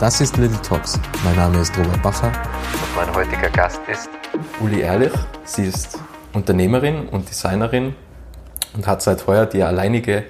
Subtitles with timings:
[0.00, 0.98] Das ist Little Talks.
[1.24, 4.10] Mein Name ist Robert Bacher und mein heutiger Gast ist
[4.60, 5.12] Uli Ehrlich.
[5.44, 5.98] Sie ist
[6.32, 7.94] Unternehmerin und Designerin
[8.74, 10.24] und hat seit heuer die alleinige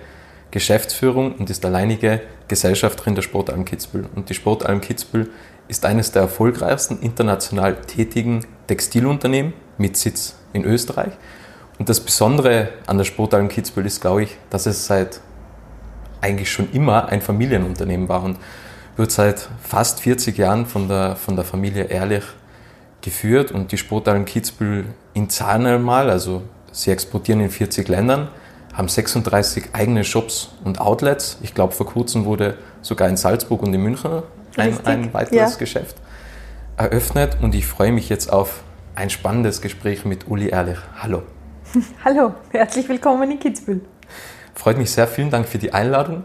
[0.50, 4.06] Geschäftsführung und ist alleinige Gesellschafterin der Sportalm Kitzbühel.
[4.14, 5.30] Und die Sportalm Kitzbühel
[5.66, 11.14] ist eines der erfolgreichsten international tätigen Textilunternehmen mit Sitz in Österreich.
[11.78, 15.20] Und das Besondere an der Sportalm Kitzbühel ist, glaube ich, dass es seit
[16.20, 18.38] eigentlich schon immer ein Familienunternehmen war und
[18.96, 22.24] wird seit fast 40 Jahren von der, von der Familie Ehrlich
[23.00, 26.42] geführt und die Sporthallen Kitzbühel in Zahlen einmal, also
[26.72, 28.28] sie exportieren in 40 Ländern,
[28.72, 31.38] haben 36 eigene Shops und Outlets.
[31.42, 34.22] Ich glaube, vor kurzem wurde sogar in Salzburg und in München
[34.56, 35.58] ein, ein weiteres ja.
[35.58, 35.96] Geschäft
[36.76, 38.62] eröffnet und ich freue mich jetzt auf
[38.94, 40.78] ein spannendes Gespräch mit Uli Ehrlich.
[41.00, 41.22] Hallo.
[42.04, 43.80] Hallo, herzlich willkommen in Kitzbühel.
[44.54, 46.24] Freut mich sehr, vielen Dank für die Einladung.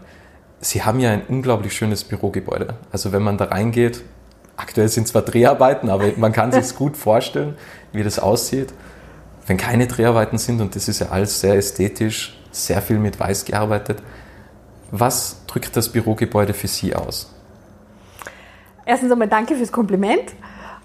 [0.60, 2.74] Sie haben ja ein unglaublich schönes Bürogebäude.
[2.92, 4.04] Also wenn man da reingeht,
[4.56, 7.56] aktuell sind zwar Dreharbeiten, aber man kann sich gut vorstellen,
[7.92, 8.72] wie das aussieht.
[9.46, 13.44] Wenn keine Dreharbeiten sind, und das ist ja alles sehr ästhetisch, sehr viel mit Weiß
[13.44, 14.02] gearbeitet,
[14.90, 17.32] was drückt das Bürogebäude für Sie aus?
[18.84, 20.34] Erstens einmal danke fürs Kompliment.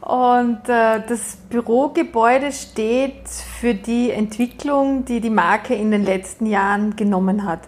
[0.02, 3.28] Und äh, das Bürogebäude steht
[3.60, 7.62] für die Entwicklung, die die Marke in den letzten Jahren genommen hat.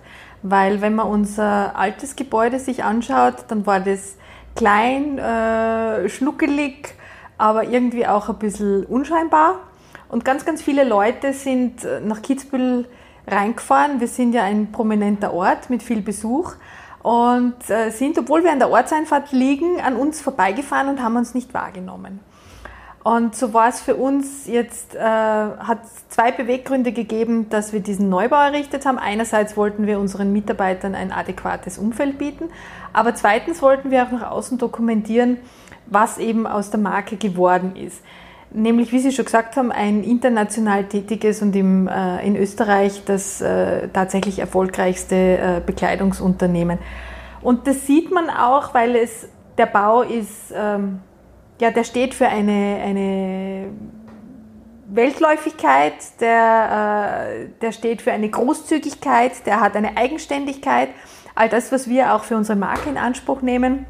[0.43, 4.17] Weil wenn man unser altes Gebäude sich anschaut, dann war das
[4.55, 6.93] klein, äh, schnuckelig,
[7.37, 9.59] aber irgendwie auch ein bisschen unscheinbar.
[10.09, 12.87] Und ganz, ganz viele Leute sind äh, nach Kitzbühel
[13.27, 13.99] reingefahren.
[13.99, 16.53] Wir sind ja ein prominenter Ort mit viel Besuch
[17.03, 21.33] und äh, sind, obwohl wir an der Ortseinfahrt liegen, an uns vorbeigefahren und haben uns
[21.33, 22.19] nicht wahrgenommen.
[23.07, 25.79] Und so war es für uns jetzt, äh, hat
[26.09, 28.97] zwei Beweggründe gegeben, dass wir diesen Neubau errichtet haben.
[28.97, 32.49] Einerseits wollten wir unseren Mitarbeitern ein adäquates Umfeld bieten,
[32.91, 35.37] aber zweitens wollten wir auch nach außen dokumentieren,
[35.85, 38.03] was eben aus der Marke geworden ist.
[38.51, 43.39] Nämlich, wie Sie schon gesagt haben, ein international tätiges und im, äh, in Österreich das
[43.39, 46.77] äh, tatsächlich erfolgreichste äh, Bekleidungsunternehmen.
[47.41, 50.99] Und das sieht man auch, weil es, der Bau ist, ähm,
[51.59, 53.69] ja, der steht für eine, eine
[54.87, 60.89] Weltläufigkeit, der, äh, der steht für eine Großzügigkeit, der hat eine Eigenständigkeit.
[61.35, 63.85] All das, was wir auch für unsere Marke in Anspruch nehmen.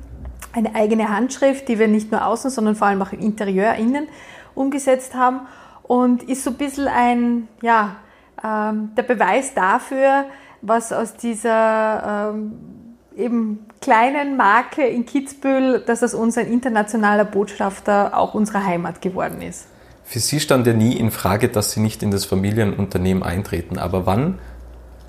[0.54, 4.08] Eine eigene Handschrift, die wir nicht nur außen, sondern vor allem auch im Interieur, innen
[4.56, 5.42] umgesetzt haben.
[5.84, 7.98] Und ist so ein bisschen ein, ja,
[8.44, 10.26] ähm, der Beweis dafür,
[10.62, 12.77] was aus dieser ähm,
[13.18, 19.68] eben kleinen Marke in Kitzbühel, dass das unser internationaler Botschafter auch unserer Heimat geworden ist.
[20.04, 23.78] Für Sie stand ja nie in Frage, dass Sie nicht in das Familienunternehmen eintreten.
[23.78, 24.40] Aber wann,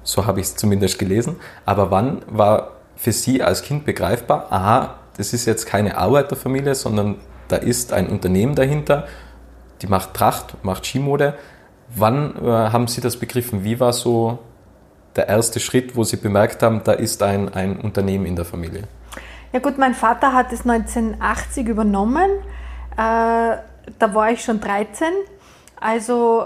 [0.02, 4.94] so habe ich es zumindest gelesen, aber wann war für Sie als Kind begreifbar, aha,
[5.16, 7.16] das ist jetzt keine Arbeiterfamilie, sondern
[7.48, 9.06] da ist ein Unternehmen dahinter,
[9.82, 11.34] die macht Tracht, macht Skimode.
[11.94, 13.64] Wann äh, haben Sie das begriffen?
[13.64, 14.40] Wie war so
[15.16, 18.84] der erste Schritt, wo Sie bemerkt haben, da ist ein, ein Unternehmen in der Familie?
[19.52, 22.30] Ja gut, mein Vater hat es 1980 übernommen.
[22.92, 25.08] Äh, da war ich schon 13.
[25.80, 26.44] Also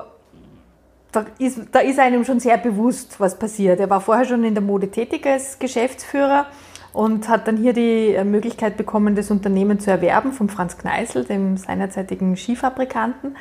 [1.10, 3.80] da ist, da ist einem schon sehr bewusst, was passiert.
[3.80, 6.46] Er war vorher schon in der Mode tätig als Geschäftsführer
[6.92, 11.56] und hat dann hier die Möglichkeit bekommen, das Unternehmen zu erwerben von Franz Kneißl, dem
[11.56, 13.36] seinerzeitigen Skifabrikanten.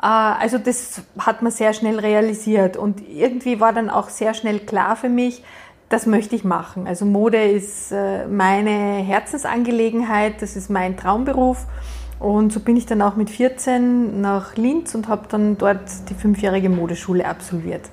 [0.00, 4.60] Äh, also das hat man sehr schnell realisiert und irgendwie war dann auch sehr schnell
[4.60, 5.42] klar für mich,
[5.88, 6.86] das möchte ich machen.
[6.86, 11.66] Also Mode ist äh, meine Herzensangelegenheit, das ist mein Traumberuf.
[12.20, 15.80] Und so bin ich dann auch mit 14 nach Linz und habe dann dort
[16.10, 17.88] die fünfjährige Modeschule absolviert.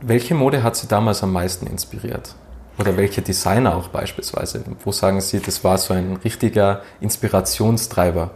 [0.00, 2.36] Welche Mode hat Sie damals am meisten inspiriert?
[2.78, 4.64] Oder welche Designer auch beispielsweise?
[4.84, 8.30] Wo sagen Sie, das war so ein richtiger Inspirationstreiber?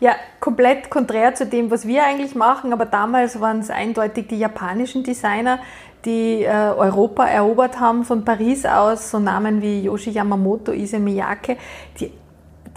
[0.00, 4.38] Ja, komplett konträr zu dem, was wir eigentlich machen, aber damals waren es eindeutig die
[4.38, 5.58] japanischen Designer,
[6.04, 11.56] die äh, Europa erobert haben von Paris aus, so Namen wie Yoshi Yamamoto, Ise Miyake,
[11.98, 12.12] die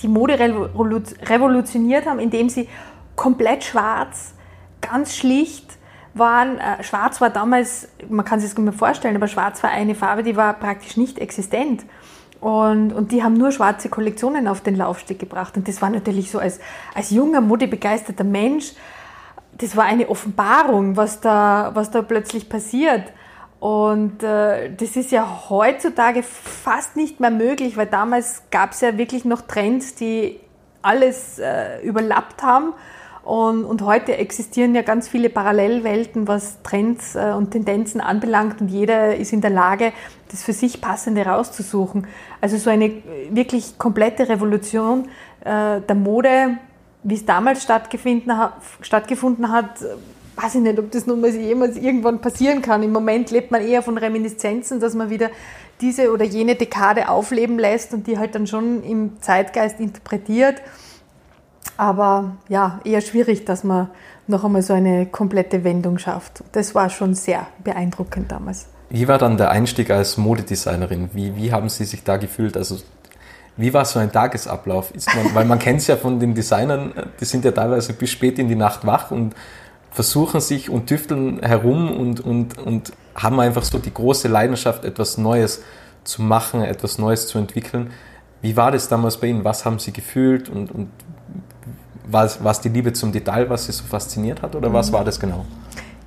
[0.02, 2.68] die Mode revolutioniert haben, indem sie
[3.16, 4.34] komplett schwarz,
[4.82, 5.78] ganz schlicht
[6.14, 6.58] waren.
[6.58, 9.96] Äh, schwarz war damals, man kann sich das nicht mehr vorstellen, aber schwarz war eine
[9.96, 11.84] Farbe, die war praktisch nicht existent.
[12.42, 15.56] Und, und die haben nur schwarze Kollektionen auf den Laufsteg gebracht.
[15.56, 16.60] Und das war natürlich so als,
[16.96, 18.74] als junger, modebegeisterter Mensch,
[19.54, 23.14] das war eine Offenbarung, was da, was da plötzlich passiert.
[23.60, 28.98] Und äh, das ist ja heutzutage fast nicht mehr möglich, weil damals gab es ja
[28.98, 30.40] wirklich noch Trends, die
[30.82, 32.74] alles äh, überlappt haben.
[33.24, 38.62] Und, und heute existieren ja ganz viele Parallelwelten, was Trends äh, und Tendenzen anbelangt.
[38.62, 39.94] Und jeder ist in der Lage,
[40.30, 42.08] das für sich Passende rauszusuchen.
[42.42, 42.92] Also so eine
[43.30, 45.08] wirklich komplette Revolution
[45.42, 46.58] äh, der Mode,
[47.04, 49.70] wie es damals stattgefunden hat, stattgefunden hat
[50.36, 52.84] weiß ich nicht, ob das nun mal jemals irgendwann passieren kann.
[52.84, 55.30] Im Moment lebt man eher von Reminiszenzen, dass man wieder
[55.82, 60.62] diese oder jene Dekade aufleben lässt und die halt dann schon im Zeitgeist interpretiert.
[61.82, 63.90] Aber ja, eher schwierig, dass man
[64.28, 66.44] noch einmal so eine komplette Wendung schafft.
[66.52, 68.68] Das war schon sehr beeindruckend damals.
[68.92, 71.10] Wie war dann der Einstieg als Modedesignerin?
[71.14, 72.56] Wie, wie haben Sie sich da gefühlt?
[72.56, 72.78] Also
[73.58, 74.94] wie war so ein Tagesablauf?
[75.16, 78.38] Man, weil man kennt es ja von den Designern, die sind ja teilweise bis spät
[78.38, 79.34] in die Nacht wach und
[79.90, 85.18] versuchen sich und tüfteln herum und, und, und haben einfach so die große Leidenschaft, etwas
[85.18, 85.64] Neues
[86.04, 87.90] zu machen, etwas Neues zu entwickeln.
[88.44, 89.44] Wie war das damals bei Ihnen?
[89.44, 90.90] Was haben Sie gefühlt und, und
[92.12, 94.74] war, es, die Liebe zum Detail, was Sie so fasziniert hat oder mhm.
[94.74, 95.46] was war das genau?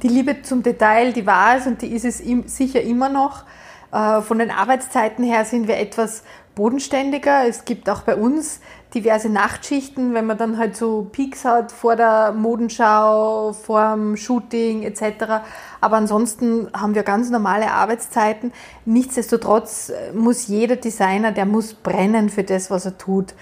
[0.02, 3.44] Die Liebe zum Detail, die war es und die ist es sicher immer noch.
[3.92, 6.24] Äh, von den Arbeitszeiten her sind wir etwas
[6.54, 7.46] bodenständiger.
[7.48, 8.60] Es gibt auch bei uns
[8.94, 14.82] diverse Nachtschichten, wenn man dann halt so Peaks hat vor der Modenschau, vor dem Shooting
[14.82, 15.42] etc.
[15.80, 18.52] Aber ansonsten haben wir ganz normale Arbeitszeiten.
[18.84, 23.34] Nichtsdestotrotz muss jeder Designer, der muss brennen für das, was er tut.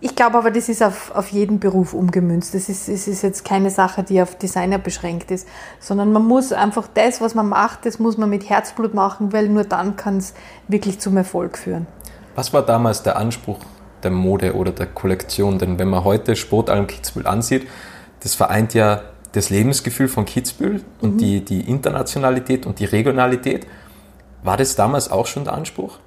[0.00, 2.54] Ich glaube aber, das ist auf, auf jeden Beruf umgemünzt.
[2.54, 5.48] Das ist, es ist jetzt keine Sache, die auf Designer beschränkt ist,
[5.80, 9.48] sondern man muss einfach das, was man macht, das muss man mit Herzblut machen, weil
[9.48, 10.34] nur dann kann es
[10.68, 11.88] wirklich zum Erfolg führen.
[12.36, 13.58] Was war damals der Anspruch
[14.04, 15.58] der Mode oder der Kollektion?
[15.58, 17.66] Denn wenn man heute Sportalm Kitzbühel ansieht,
[18.20, 19.02] das vereint ja
[19.32, 21.18] das Lebensgefühl von Kitzbühel und mhm.
[21.18, 23.66] die, die Internationalität und die Regionalität.
[24.44, 25.98] War das damals auch schon der Anspruch?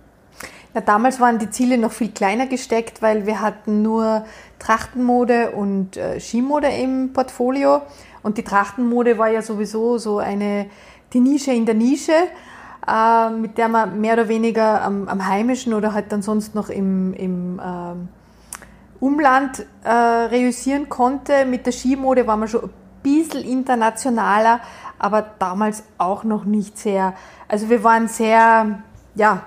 [0.74, 4.24] Na, damals waren die Ziele noch viel kleiner gesteckt, weil wir hatten nur
[4.60, 7.82] Trachtenmode und äh, Skimode im Portfolio.
[8.24, 10.68] Und die Trachtenmode war ja sowieso so eine,
[11.12, 12.14] die Nische in der Nische,
[12.88, 16.70] äh, mit der man mehr oder weniger am, am heimischen oder halt dann sonst noch
[16.70, 21.46] im, im äh, Umland äh, reüssieren konnte.
[21.46, 22.70] Mit der Skimode war man schon ein
[23.04, 24.62] bisschen internationaler,
[25.00, 27.14] aber damals auch noch nicht sehr.
[27.50, 28.84] Also wir waren sehr,
[29.16, 29.42] ja,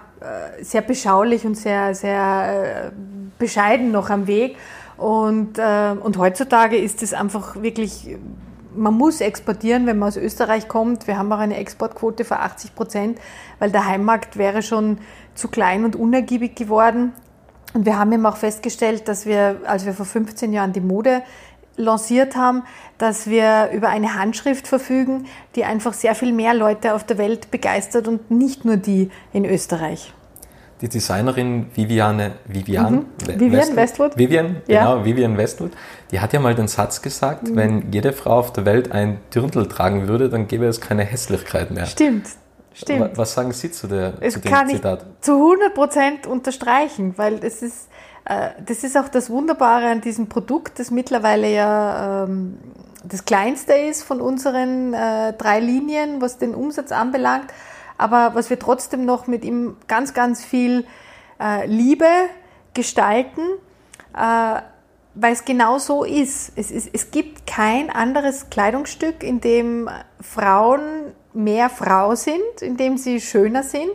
[0.63, 2.91] sehr beschaulich und sehr, sehr äh,
[3.39, 4.57] bescheiden noch am Weg.
[4.97, 8.17] Und, äh, und heutzutage ist es einfach wirklich,
[8.75, 11.07] man muss exportieren, wenn man aus Österreich kommt.
[11.07, 13.21] Wir haben auch eine Exportquote von 80 Prozent,
[13.59, 14.99] weil der Heimmarkt wäre schon
[15.35, 17.13] zu klein und unergiebig geworden.
[17.73, 21.23] Und wir haben eben auch festgestellt, dass wir, als wir vor 15 Jahren die Mode
[21.77, 22.63] lanciert haben,
[22.99, 27.51] dass wir über eine Handschrift verfügen, die einfach sehr viel mehr Leute auf der Welt
[27.51, 30.15] begeistert und nicht nur die in Österreich.
[30.85, 33.41] Die Designerin Viviane, Vivian, mhm.
[33.41, 34.19] Vivian Westwood.
[34.19, 34.85] Vivian, ja.
[34.85, 35.71] genau, Vivian Westwood,
[36.11, 37.57] die hat ja mal den Satz gesagt, mhm.
[37.57, 41.71] wenn jede Frau auf der Welt ein Dirndl tragen würde, dann gäbe es keine Hässlichkeit
[41.71, 41.87] mehr.
[41.87, 42.27] Stimmt,
[42.75, 43.17] stimmt.
[43.17, 45.07] Was sagen Sie zu, der, es zu dem kann Zitat?
[45.21, 47.89] Ich zu 100 Prozent unterstreichen, weil es ist
[48.27, 52.59] äh, das ist auch das Wunderbare an diesem Produkt, das mittlerweile ja ähm,
[53.05, 57.47] das kleinste ist von unseren äh, drei Linien, was den Umsatz anbelangt,
[57.99, 60.87] aber was wir trotzdem noch mit ihm ganz, ganz viel
[61.41, 62.07] äh, Liebe
[62.75, 63.43] gestalten,
[65.15, 66.53] weil es genau so ist.
[66.57, 66.91] Es, ist.
[66.93, 69.89] es gibt kein anderes Kleidungsstück, in dem
[70.21, 73.93] Frauen mehr Frau sind, in dem sie schöner sind.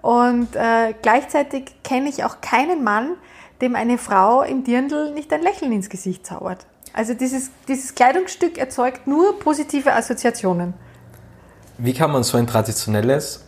[0.00, 3.16] Und äh, gleichzeitig kenne ich auch keinen Mann,
[3.60, 6.66] dem eine Frau im Dirndl nicht ein Lächeln ins Gesicht zaubert.
[6.92, 10.74] Also dieses, dieses Kleidungsstück erzeugt nur positive Assoziationen.
[11.78, 13.44] Wie kann man so ein traditionelles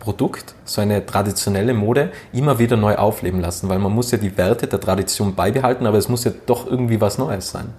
[0.00, 3.68] Produkt, so eine traditionelle Mode immer wieder neu aufleben lassen?
[3.68, 7.00] Weil man muss ja die Werte der Tradition beibehalten, aber es muss ja doch irgendwie
[7.00, 7.72] was Neues sein.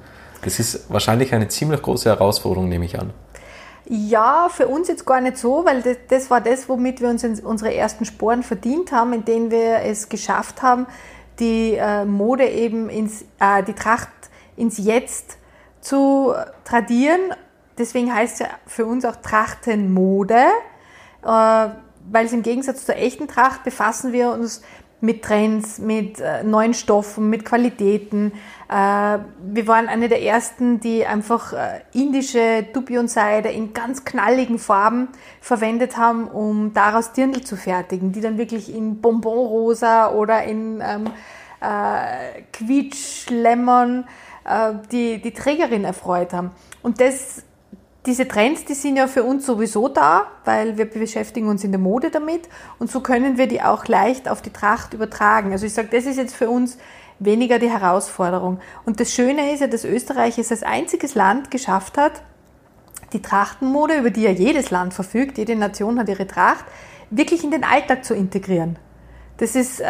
[0.43, 3.11] Das ist wahrscheinlich eine ziemlich große Herausforderung, nehme ich an.
[3.87, 7.23] Ja, für uns jetzt gar nicht so, weil das, das war das, womit wir uns
[7.23, 10.87] unsere ersten Sporen verdient haben, indem wir es geschafft haben,
[11.39, 14.09] die äh, Mode eben ins, äh, die Tracht
[14.57, 15.37] ins Jetzt
[15.81, 16.33] zu
[16.63, 17.19] tradieren.
[17.77, 20.45] Deswegen heißt es ja für uns auch Trachtenmode,
[21.23, 24.61] äh, weil es im Gegensatz zur echten Tracht befassen wir uns
[25.01, 28.31] mit Trends, mit äh, neuen Stoffen, mit Qualitäten.
[28.69, 35.09] Äh, wir waren eine der ersten, die einfach äh, indische Dupion-Seide in ganz knalligen Farben
[35.41, 41.05] verwendet haben, um daraus Dirndl zu fertigen, die dann wirklich in Bonbonrosa oder in ähm,
[41.61, 44.05] äh, Quietschlemon
[44.45, 46.51] äh, die, die Trägerin erfreut haben.
[46.81, 47.43] Und das
[48.05, 51.79] diese Trends, die sind ja für uns sowieso da, weil wir beschäftigen uns in der
[51.79, 52.47] Mode damit
[52.77, 55.51] und so können wir die auch leicht auf die Tracht übertragen.
[55.51, 56.77] Also ich sage, das ist jetzt für uns
[57.19, 58.59] weniger die Herausforderung.
[58.85, 62.21] Und das Schöne ist ja, dass Österreich es als einziges Land geschafft hat,
[63.13, 66.65] die Trachtenmode, über die ja jedes Land verfügt, jede Nation hat ihre Tracht,
[67.09, 68.77] wirklich in den Alltag zu integrieren.
[69.37, 69.85] Das ist äh,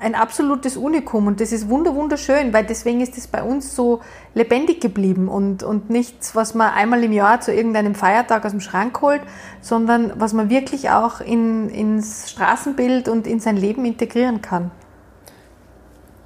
[0.00, 4.00] ein absolutes Unikum und das ist wunderschön, weil deswegen ist es bei uns so
[4.34, 8.60] lebendig geblieben und, und nichts, was man einmal im Jahr zu irgendeinem Feiertag aus dem
[8.60, 9.22] Schrank holt,
[9.60, 14.70] sondern was man wirklich auch in, ins Straßenbild und in sein Leben integrieren kann.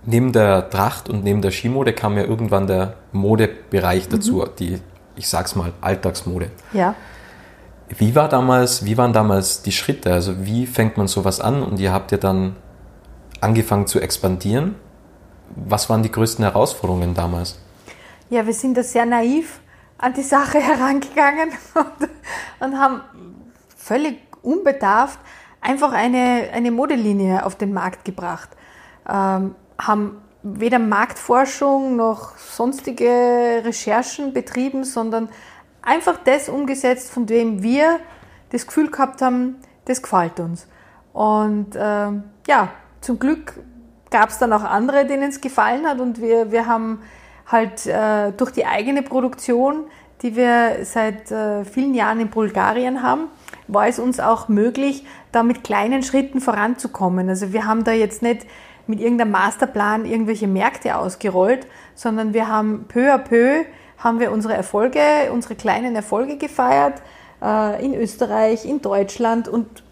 [0.04, 4.48] Neben der Tracht und neben der Skimode kam ja irgendwann der Modebereich dazu, mhm.
[4.58, 4.78] die,
[5.16, 6.50] ich sag's mal, Alltagsmode.
[6.72, 6.94] Ja.
[7.90, 10.12] Wie war damals, wie waren damals die Schritte?
[10.12, 12.56] Also wie fängt man sowas an und ihr habt ja dann
[13.40, 14.76] angefangen zu expandieren.
[15.54, 17.58] Was waren die größten Herausforderungen damals?
[18.30, 19.60] Ja, wir sind da sehr naiv
[19.96, 22.08] an die Sache herangegangen und,
[22.60, 23.00] und haben
[23.76, 25.18] völlig unbedarft
[25.60, 28.50] einfach eine, eine Modelinie auf den Markt gebracht.
[29.08, 35.28] Ähm, haben weder Marktforschung noch sonstige Recherchen betrieben, sondern
[35.82, 38.00] einfach das umgesetzt, von dem wir
[38.50, 40.66] das Gefühl gehabt haben, das gefällt uns.
[41.12, 43.54] Und ähm, ja, zum Glück
[44.10, 47.00] gab es dann auch andere, denen es gefallen hat und wir, wir haben
[47.46, 49.84] halt äh, durch die eigene Produktion,
[50.22, 53.28] die wir seit äh, vielen Jahren in Bulgarien haben,
[53.68, 57.28] war es uns auch möglich, da mit kleinen Schritten voranzukommen.
[57.28, 58.46] Also wir haben da jetzt nicht
[58.86, 63.64] mit irgendeinem Masterplan irgendwelche Märkte ausgerollt, sondern wir haben peu à peu
[63.98, 65.00] haben wir unsere Erfolge,
[65.32, 67.02] unsere kleinen Erfolge gefeiert
[67.42, 69.82] äh, in Österreich, in Deutschland und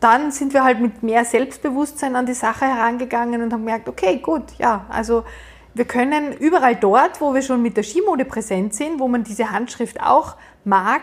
[0.00, 4.16] dann sind wir halt mit mehr Selbstbewusstsein an die Sache herangegangen und haben gemerkt, okay,
[4.16, 5.24] gut, ja, also
[5.74, 9.50] wir können überall dort, wo wir schon mit der Skimode präsent sind, wo man diese
[9.50, 11.02] Handschrift auch mag,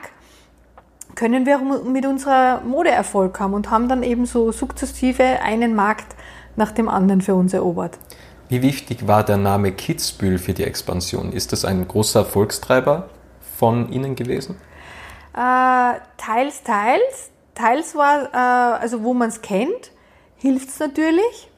[1.16, 6.16] können wir mit unserer Mode Erfolg haben und haben dann eben so sukzessive einen Markt
[6.56, 7.98] nach dem anderen für uns erobert.
[8.50, 11.32] Wie wichtig war der Name Kitzbühel für die Expansion?
[11.32, 13.10] Ist das ein großer Erfolgstreiber
[13.58, 14.56] von Ihnen gewesen?
[15.34, 19.92] Äh, teils, teils teils war, äh, also wo man es kennt,
[20.38, 21.50] hilft es natürlich.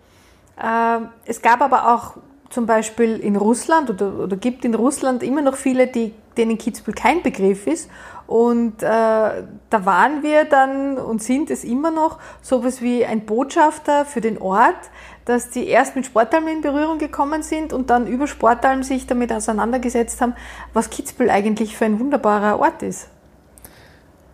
[0.62, 2.18] Äh, es gab aber auch
[2.50, 6.96] zum Beispiel in Russland oder, oder gibt in Russland immer noch viele, die, denen Kitzbühel
[6.96, 7.89] kein Begriff ist.
[8.25, 14.06] Und äh, da waren wir dann und sind es immer noch sowas wie ein Botschafter
[14.06, 14.91] für den Ort,
[15.25, 19.34] dass die erst mit Sportalm in Berührung gekommen sind und dann über Sportalm sich damit
[19.34, 20.36] auseinandergesetzt haben,
[20.74, 23.10] was Kitzbühel eigentlich für ein wunderbarer Ort ist.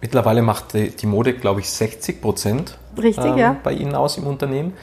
[0.05, 3.55] Mittlerweile macht die Mode, glaube ich, 60 Prozent ähm, ja.
[3.63, 4.74] bei Ihnen aus im Unternehmen.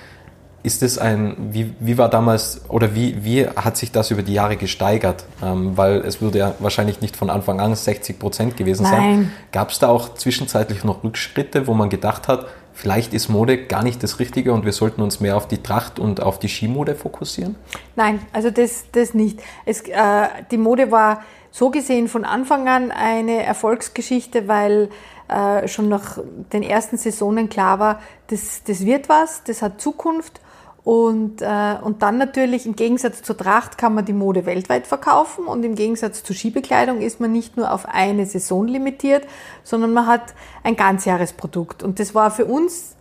[0.65, 4.33] Ist es ein, wie, wie war damals oder wie, wie hat sich das über die
[4.33, 5.25] Jahre gesteigert?
[5.41, 8.91] Ähm, weil es würde ja wahrscheinlich nicht von Anfang an 60 Prozent gewesen Nein.
[8.91, 9.33] sein.
[9.53, 13.85] Gab es da auch zwischenzeitlich noch Rückschritte, wo man gedacht hat, vielleicht ist Mode gar
[13.85, 16.97] nicht das Richtige und wir sollten uns mehr auf die Tracht und auf die Skimode
[16.97, 17.55] fokussieren?
[17.95, 19.39] Nein, also das, das nicht.
[19.67, 21.23] Es, äh, die Mode war
[21.53, 24.89] so gesehen von Anfang an eine Erfolgsgeschichte, weil
[25.29, 26.19] äh, schon nach
[26.53, 30.41] den ersten Saisonen klar war, das, das wird was, das hat Zukunft.
[30.83, 35.45] Und, äh, und dann natürlich im Gegensatz zur Tracht kann man die Mode weltweit verkaufen
[35.45, 39.25] und im Gegensatz zur Skibekleidung ist man nicht nur auf eine Saison limitiert,
[39.63, 41.85] sondern man hat ein Ganzjahresprodukt.
[41.85, 42.97] Und das war für uns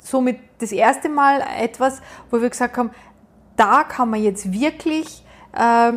[0.00, 2.90] somit das erste Mal etwas, wo wir gesagt haben,
[3.56, 5.92] da kann man jetzt wirklich äh,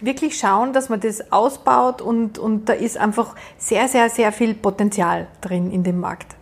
[0.00, 4.54] wirklich schauen, dass man das ausbaut und, und da ist einfach sehr, sehr, sehr viel
[4.54, 6.36] Potenzial drin in dem Markt.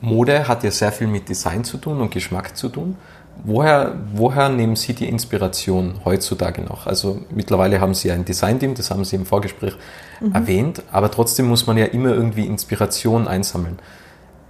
[0.00, 2.96] Mode hat ja sehr viel mit Design zu tun und Geschmack zu tun.
[3.42, 6.86] Woher, woher nehmen Sie die Inspiration heutzutage noch?
[6.86, 9.76] Also mittlerweile haben Sie ein Design-Team, das haben Sie im Vorgespräch
[10.20, 10.32] mhm.
[10.32, 13.78] erwähnt, aber trotzdem muss man ja immer irgendwie Inspiration einsammeln.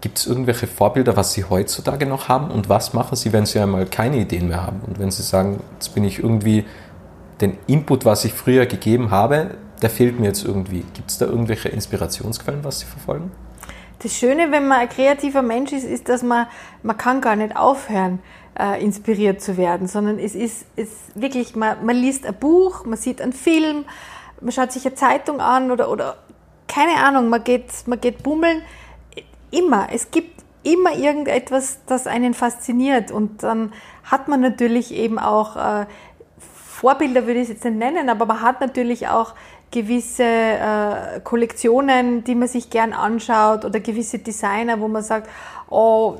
[0.02, 3.58] Gibt es irgendwelche Vorbilder, was Sie heutzutage noch haben und was machen Sie, wenn Sie
[3.58, 6.64] einmal keine Ideen mehr haben und wenn Sie sagen, jetzt bin ich irgendwie
[7.40, 10.84] den Input, was ich früher gegeben habe, der fehlt mir jetzt irgendwie.
[10.94, 13.30] Gibt es da irgendwelche Inspirationsquellen, was Sie verfolgen?
[14.02, 16.46] Das Schöne, wenn man ein kreativer Mensch ist, ist, dass man,
[16.82, 18.20] man kann gar nicht aufhören,
[18.58, 22.98] äh, inspiriert zu werden, sondern es ist, ist wirklich, man, man liest ein Buch, man
[22.98, 23.84] sieht einen Film,
[24.40, 26.16] man schaut sich eine Zeitung an oder, oder
[26.68, 28.62] keine Ahnung, man geht, man geht bummeln.
[29.50, 33.72] Immer, es gibt immer irgendetwas, das einen fasziniert und dann
[34.02, 35.86] hat man natürlich eben auch äh,
[36.84, 39.32] Vorbilder, würde ich es jetzt nicht nennen, aber man hat natürlich auch
[39.70, 45.30] gewisse äh, Kollektionen, die man sich gern anschaut oder gewisse Designer, wo man sagt,
[45.70, 46.16] oh,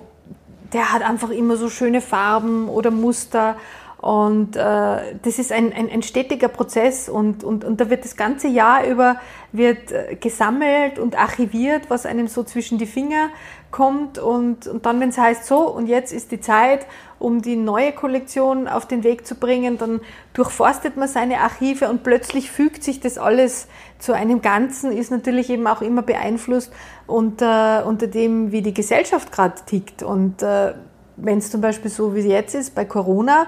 [0.73, 3.57] der hat einfach immer so schöne Farben oder Muster.
[3.99, 8.17] Und äh, das ist ein, ein, ein stetiger Prozess und, und, und da wird das
[8.17, 9.17] ganze Jahr über
[9.55, 13.31] wird äh, gesammelt und archiviert, was einem so zwischen die Finger
[13.71, 14.19] kommt.
[14.19, 16.87] Und, und dann, wenn es heißt, so, und jetzt ist die Zeit,
[17.21, 20.01] um die neue Kollektion auf den Weg zu bringen, dann
[20.33, 23.69] durchforstet man seine Archive und plötzlich fügt sich das alles
[24.01, 26.73] zu einem Ganzen, ist natürlich eben auch immer beeinflusst
[27.07, 30.03] unter, unter dem, wie die Gesellschaft gerade tickt.
[30.03, 30.75] Und äh,
[31.17, 33.47] wenn es zum Beispiel so wie jetzt ist bei Corona,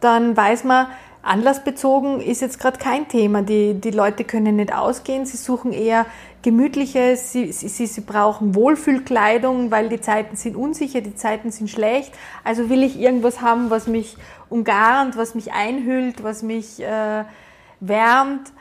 [0.00, 0.88] dann weiß man,
[1.26, 3.42] anlassbezogen ist jetzt gerade kein Thema.
[3.42, 6.06] Die, die Leute können nicht ausgehen, sie suchen eher
[6.42, 12.12] gemütliches, sie, sie, sie brauchen Wohlfühlkleidung, weil die Zeiten sind unsicher, die Zeiten sind schlecht.
[12.44, 14.16] Also will ich irgendwas haben, was mich
[14.48, 17.24] umgarnt, was mich einhüllt, was mich äh,
[17.80, 18.52] wärmt.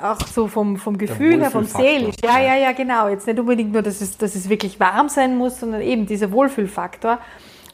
[0.00, 2.14] Auch so vom, vom Gefühl her, vom Seelisch.
[2.24, 3.08] Ja, ja, ja, genau.
[3.08, 6.32] Jetzt nicht unbedingt nur, dass es, dass es wirklich warm sein muss, sondern eben dieser
[6.32, 7.18] Wohlfühlfaktor.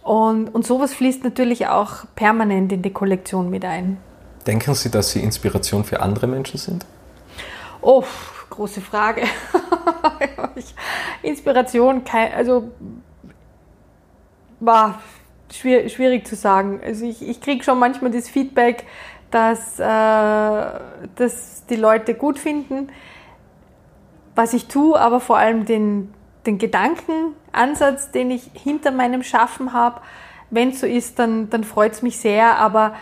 [0.02, 3.99] Und, und sowas fließt natürlich auch permanent in die Kollektion mit ein.
[4.47, 6.87] Denken Sie, dass Sie Inspiration für andere Menschen sind?
[7.80, 8.04] Oh,
[8.50, 9.23] große Frage.
[11.23, 12.02] Inspiration,
[12.35, 12.71] also
[14.61, 15.00] war
[15.52, 16.80] schwierig, schwierig zu sagen.
[16.85, 18.85] Also ich, ich kriege schon manchmal das Feedback,
[19.30, 22.88] dass, äh, dass die Leute gut finden,
[24.35, 26.14] was ich tue, aber vor allem den,
[26.47, 30.00] den Gedankenansatz, den ich hinter meinem Schaffen habe.
[30.50, 32.95] Wenn es so ist, dann, dann freut es mich sehr, aber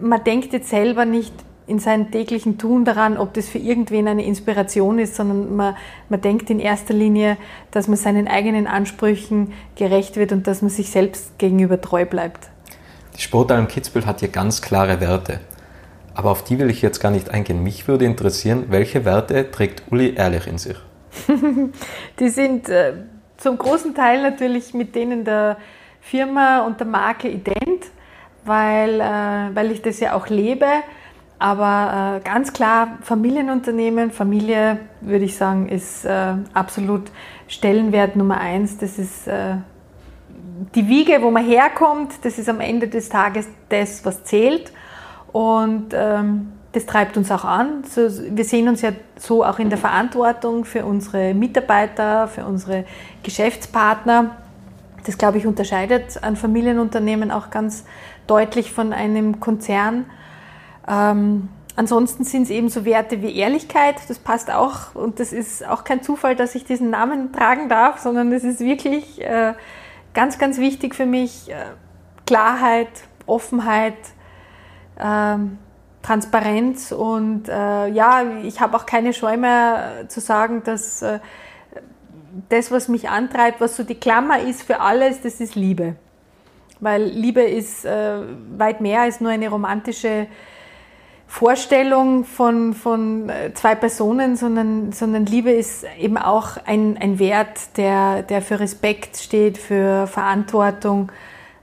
[0.00, 1.32] man denkt jetzt selber nicht
[1.66, 5.76] in seinem täglichen Tun daran, ob das für irgendwen eine Inspiration ist, sondern man,
[6.08, 7.36] man denkt in erster Linie,
[7.70, 12.50] dass man seinen eigenen Ansprüchen gerecht wird und dass man sich selbst gegenüber treu bleibt.
[13.16, 15.40] Die Sportalm Kitzbühel hat hier ganz klare Werte.
[16.14, 17.62] Aber auf die will ich jetzt gar nicht eingehen.
[17.62, 20.76] Mich würde interessieren, welche Werte trägt Uli ehrlich in sich?
[22.18, 22.94] die sind äh,
[23.36, 25.56] zum großen Teil natürlich mit denen der
[26.00, 27.86] Firma und der Marke ident
[28.44, 30.66] weil, äh, weil ich das ja auch lebe.
[31.38, 37.10] Aber äh, ganz klar, Familienunternehmen, Familie, würde ich sagen, ist äh, absolut
[37.48, 38.78] Stellenwert Nummer eins.
[38.78, 39.56] Das ist äh,
[40.74, 42.12] die Wiege, wo man herkommt.
[42.22, 44.72] Das ist am Ende des Tages das, was zählt.
[45.32, 47.84] Und ähm, das treibt uns auch an.
[47.84, 52.84] So, wir sehen uns ja so auch in der Verantwortung für unsere Mitarbeiter, für unsere
[53.22, 54.36] Geschäftspartner.
[55.04, 57.84] Das, glaube ich, unterscheidet ein Familienunternehmen auch ganz
[58.26, 60.06] deutlich von einem Konzern.
[60.88, 65.66] Ähm, ansonsten sind es eben so Werte wie Ehrlichkeit, das passt auch und das ist
[65.66, 69.54] auch kein Zufall, dass ich diesen Namen tragen darf, sondern das ist wirklich äh,
[70.14, 71.50] ganz, ganz wichtig für mich.
[71.50, 71.54] Äh,
[72.26, 72.88] Klarheit,
[73.26, 73.96] Offenheit,
[74.96, 75.36] äh,
[76.02, 81.20] Transparenz und äh, ja, ich habe auch keine Scheu mehr zu sagen, dass äh,
[82.48, 85.96] das, was mich antreibt, was so die Klammer ist für alles, das ist Liebe
[86.82, 88.18] weil Liebe ist äh,
[88.58, 90.26] weit mehr als nur eine romantische
[91.28, 97.78] Vorstellung von, von äh, zwei Personen, sondern, sondern Liebe ist eben auch ein, ein Wert,
[97.78, 101.12] der, der für Respekt steht, für Verantwortung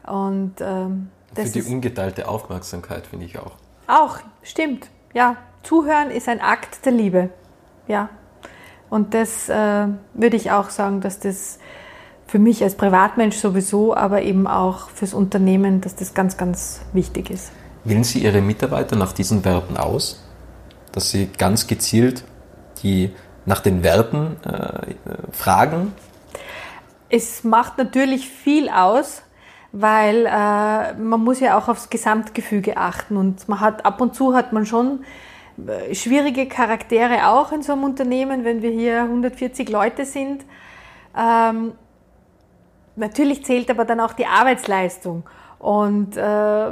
[0.07, 3.51] und ähm, das für die ungeteilte Aufmerksamkeit finde ich auch.
[3.87, 4.87] Auch, stimmt.
[5.13, 7.29] Ja, zuhören ist ein Akt der Liebe.
[7.87, 8.09] Ja.
[8.89, 11.59] Und das äh, würde ich auch sagen, dass das
[12.29, 17.31] für mich als Privatmensch sowieso, aber eben auch fürs Unternehmen, dass das ganz, ganz wichtig
[17.31, 17.51] ist.
[17.83, 20.23] Wählen Sie Ihre Mitarbeiter nach diesen Werten aus?
[20.91, 22.23] Dass Sie ganz gezielt
[22.83, 23.11] die
[23.45, 24.93] nach den Werten äh,
[25.31, 25.93] fragen?
[27.09, 29.23] Es macht natürlich viel aus,
[29.71, 34.35] weil äh, man muss ja auch aufs Gesamtgefüge achten und man hat ab und zu
[34.35, 35.03] hat man schon
[35.67, 40.45] äh, schwierige Charaktere auch in so einem Unternehmen, wenn wir hier 140 Leute sind.
[41.17, 41.73] Ähm,
[42.99, 45.23] Natürlich zählt aber dann auch die Arbeitsleistung.
[45.57, 46.67] Und äh,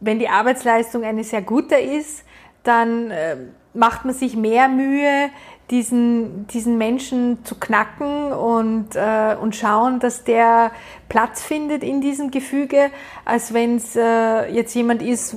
[0.00, 2.24] wenn die Arbeitsleistung eine sehr gute ist,
[2.62, 3.36] dann äh,
[3.74, 5.30] macht man sich mehr Mühe,
[5.70, 10.70] diesen, diesen Menschen zu knacken und, äh, und schauen, dass der
[11.08, 12.90] Platz findet in diesem Gefüge,
[13.24, 15.36] als wenn es äh, jetzt jemand ist,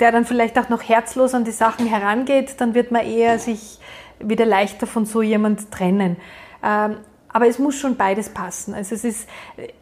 [0.00, 3.78] der dann vielleicht auch noch herzlos an die Sachen herangeht, dann wird man eher sich
[4.18, 6.16] wieder leichter von so jemand trennen.
[6.62, 6.96] Ähm,
[7.32, 8.74] aber es muss schon beides passen.
[8.74, 9.28] Also es ist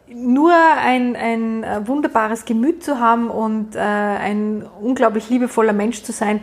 [0.07, 6.41] nur ein, ein wunderbares Gemüt zu haben und äh, ein unglaublich liebevoller Mensch zu sein,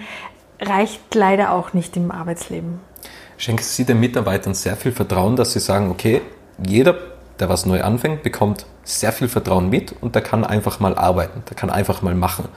[0.60, 2.80] reicht leider auch nicht im Arbeitsleben.
[3.36, 6.22] Schenken Sie den Mitarbeitern sehr viel Vertrauen, dass sie sagen, okay,
[6.66, 6.96] jeder,
[7.38, 11.42] der was neu anfängt, bekommt sehr viel Vertrauen mit und der kann einfach mal arbeiten,
[11.48, 12.48] der kann einfach mal machen.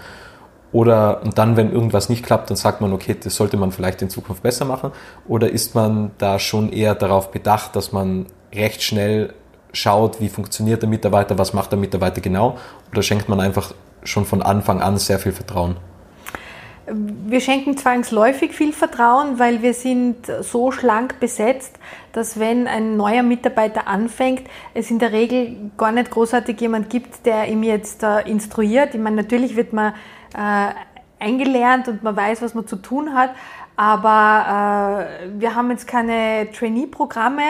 [0.72, 4.02] Oder und dann, wenn irgendwas nicht klappt, dann sagt man, okay, das sollte man vielleicht
[4.02, 4.92] in Zukunft besser machen.
[5.28, 9.34] Oder ist man da schon eher darauf bedacht, dass man recht schnell
[9.74, 12.58] schaut, wie funktioniert der Mitarbeiter, was macht der Mitarbeiter genau?
[12.92, 15.78] Oder schenkt man einfach schon von Anfang an sehr viel Vertrauen?
[16.92, 21.78] Wir schenken zwangsläufig viel Vertrauen, weil wir sind so schlank besetzt,
[22.14, 24.42] dass wenn ein neuer Mitarbeiter anfängt,
[24.74, 28.96] es in der Regel gar nicht großartig jemand gibt, der ihm jetzt äh, instruiert.
[28.96, 29.94] Ich meine, natürlich wird man
[30.34, 30.74] äh,
[31.20, 33.32] eingelernt und man weiß, was man zu tun hat,
[33.76, 37.44] aber äh, wir haben jetzt keine Trainee-Programme,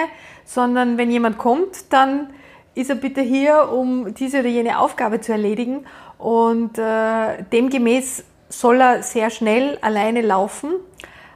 [0.50, 2.32] sondern wenn jemand kommt, dann
[2.74, 5.86] ist er bitte hier, um diese oder jene Aufgabe zu erledigen
[6.18, 10.72] und äh, demgemäß soll er sehr schnell alleine laufen.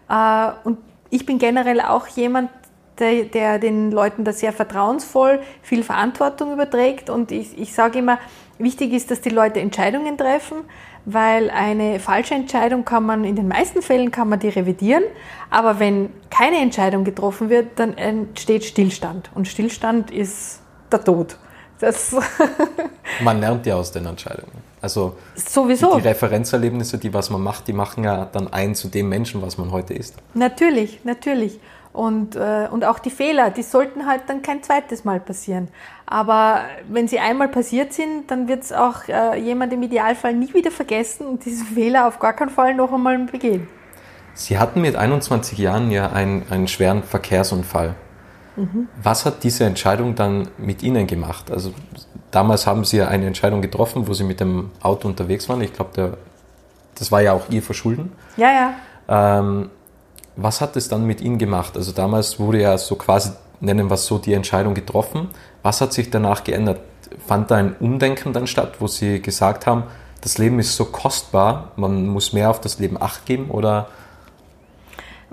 [0.10, 0.80] Äh, und
[1.12, 2.50] ich bin generell auch jemand,
[2.98, 7.12] der, der, den Leuten da sehr vertrauensvoll viel Verantwortung überträgt.
[7.12, 8.18] Und ich, ich sage immer,
[8.58, 10.58] wichtig ist, dass die Leute Entscheidungen treffen,
[11.06, 15.04] weil eine falsche Entscheidung kann man, in den meisten Fällen kann man die revidieren.
[15.50, 19.30] Aber wenn keine Entscheidung getroffen wird, dann entsteht Stillstand.
[19.36, 20.62] Und Stillstand ist
[20.92, 21.38] der Tod.
[21.80, 22.16] Das
[23.24, 24.64] man lernt ja aus den Entscheidungen.
[24.82, 25.96] Also Sowieso.
[25.96, 29.58] die Referenzerlebnisse, die was man macht, die machen ja dann ein zu dem Menschen, was
[29.58, 30.16] man heute ist.
[30.34, 31.60] Natürlich, natürlich.
[31.94, 35.68] Und, äh, und auch die Fehler, die sollten halt dann kein zweites Mal passieren.
[36.08, 40.52] Aber wenn sie einmal passiert sind, dann wird es auch äh, jemand im Idealfall nie
[40.56, 43.68] wieder vergessen und diese Fehler auf gar keinen Fall noch einmal begehen.
[44.34, 47.94] Sie hatten mit 21 Jahren ja einen, einen schweren Verkehrsunfall.
[48.56, 48.88] Mhm.
[49.02, 51.52] Was hat diese Entscheidung dann mit Ihnen gemacht?
[51.52, 51.74] Also
[52.32, 55.62] damals haben Sie ja eine Entscheidung getroffen, wo Sie mit dem Auto unterwegs waren.
[55.62, 56.18] Ich glaube,
[56.96, 58.12] das war ja auch Ihr Verschulden.
[58.38, 58.74] Ja, ja.
[59.40, 59.70] Ähm,
[60.36, 61.78] was hat es dann mit Ihnen gemacht?
[61.78, 65.30] Also damals wurde ja so quasi, nennen wir es so, die Entscheidung getroffen.
[65.62, 66.82] Was hat sich danach geändert?
[67.28, 69.84] Fand da ein Umdenken dann statt, wo Sie gesagt haben,
[70.22, 73.88] das Leben ist so kostbar, man muss mehr auf das Leben acht geben oder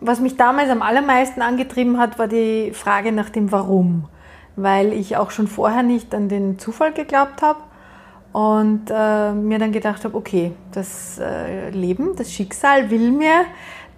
[0.02, 4.08] was mich damals am allermeisten angetrieben hat, war die Frage nach dem Warum,
[4.56, 7.60] weil ich auch schon vorher nicht an den Zufall geglaubt habe
[8.32, 13.44] und äh, mir dann gedacht habe, okay, das äh, Leben, das Schicksal will mir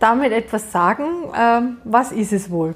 [0.02, 2.74] damit etwas sagen, äh, was ist es wohl?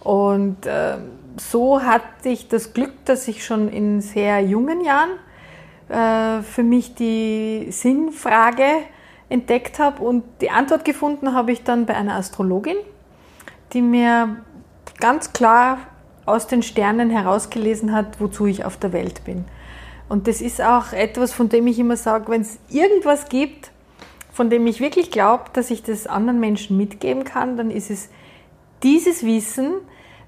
[0.00, 0.96] Und äh,
[1.36, 5.10] so hatte ich das Glück, dass ich schon in sehr jungen Jahren
[5.88, 8.64] äh, für mich die Sinnfrage
[9.28, 12.76] entdeckt habe und die Antwort gefunden habe ich dann bei einer Astrologin,
[13.72, 14.36] die mir
[15.00, 15.78] ganz klar
[16.26, 19.44] aus den Sternen herausgelesen hat, wozu ich auf der Welt bin.
[20.08, 23.70] Und das ist auch etwas, von dem ich immer sage, wenn es irgendwas gibt,
[24.34, 28.08] von dem ich wirklich glaube, dass ich das anderen Menschen mitgeben kann, dann ist es
[28.82, 29.74] dieses Wissen,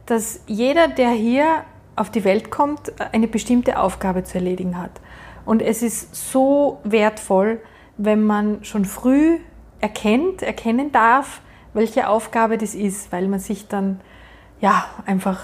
[0.06, 1.64] dass jeder, der hier
[1.96, 4.92] auf die Welt kommt, eine bestimmte Aufgabe zu erledigen hat.
[5.44, 7.60] Und es ist so wertvoll,
[7.96, 9.38] wenn man schon früh
[9.80, 11.40] erkennt, erkennen darf,
[11.74, 14.00] welche Aufgabe das ist, weil man sich dann
[14.60, 15.40] ja einfach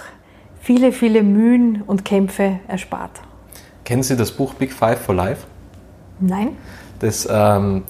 [0.61, 3.23] viele, viele Mühen und Kämpfe erspart.
[3.85, 5.49] Kennen Sie das Buch Big Five for Life?
[6.21, 6.57] Nein.
[7.01, 7.83] Das, ähm,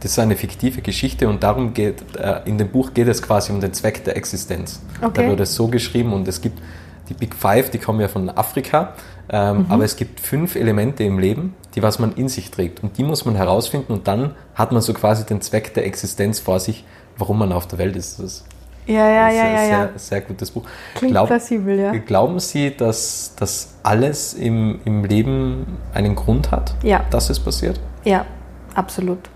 [0.00, 3.52] das ist eine fiktive Geschichte und darum geht, äh, in dem Buch geht es quasi
[3.52, 4.82] um den Zweck der Existenz.
[5.00, 5.22] Okay.
[5.22, 6.60] Da wird es so geschrieben und es gibt
[7.08, 8.94] die Big Five, die kommen ja von Afrika,
[9.28, 9.66] ähm, mhm.
[9.68, 13.04] aber es gibt fünf Elemente im Leben, die was man in sich trägt und die
[13.04, 16.84] muss man herausfinden und dann hat man so quasi den Zweck der Existenz vor sich,
[17.16, 18.18] warum man auf der Welt ist.
[18.18, 18.44] Das ist
[18.86, 20.62] ja, ja, ja, ja, sehr, sehr gutes Buch.
[20.94, 21.92] Klingt Glaub, plausibel, ja.
[21.92, 27.02] Glauben Sie, dass, dass alles im, im Leben einen Grund hat, ja.
[27.10, 27.80] dass es passiert?
[28.04, 28.26] Ja,
[28.74, 29.30] absolut.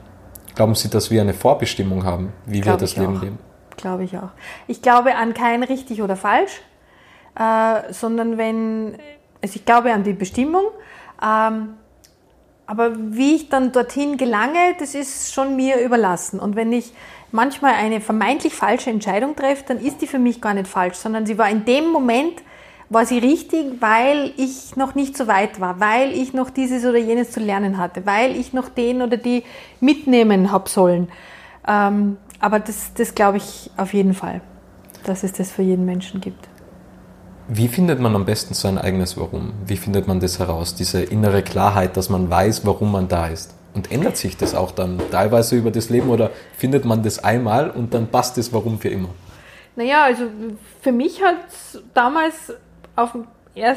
[0.58, 3.22] Glauben Sie, dass wir eine Vorbestimmung haben, wie Glaub wir das Leben auch.
[3.22, 3.38] leben?
[3.78, 4.30] Glaube ich auch.
[4.66, 6.60] Ich glaube an kein richtig oder falsch
[7.38, 8.98] äh, sondern wenn,
[9.42, 10.64] also ich glaube an die Bestimmung,
[11.22, 11.74] ähm,
[12.66, 16.38] aber wie ich dann dorthin gelange, das ist schon mir überlassen.
[16.38, 16.92] Und wenn ich
[17.32, 21.24] manchmal eine vermeintlich falsche Entscheidung treffe, dann ist die für mich gar nicht falsch, sondern
[21.24, 22.42] sie war in dem Moment,
[22.90, 26.98] war sie richtig, weil ich noch nicht so weit war, weil ich noch dieses oder
[26.98, 29.44] jenes zu lernen hatte, weil ich noch den oder die
[29.80, 31.08] mitnehmen habe sollen.
[31.66, 34.40] Ähm, aber das, das glaube ich auf jeden Fall,
[35.04, 36.48] dass es das für jeden Menschen gibt.
[37.50, 39.52] Wie findet man am besten sein eigenes Warum?
[39.66, 40.74] Wie findet man das heraus?
[40.74, 43.54] Diese innere Klarheit, dass man weiß, warum man da ist.
[43.74, 47.70] Und ändert sich das auch dann teilweise über das Leben oder findet man das einmal
[47.70, 49.10] und dann passt das Warum für immer?
[49.76, 50.24] Naja, also
[50.80, 52.52] für mich hat es damals
[52.98, 53.16] auf,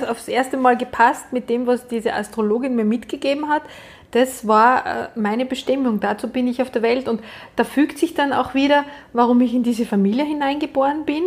[0.07, 3.63] aufs erste Mal gepasst mit dem, was diese Astrologin mir mitgegeben hat.
[4.11, 5.99] Das war äh, meine Bestimmung.
[5.99, 7.07] Dazu bin ich auf der Welt.
[7.07, 7.21] Und
[7.55, 11.23] da fügt sich dann auch wieder, warum ich in diese Familie hineingeboren bin,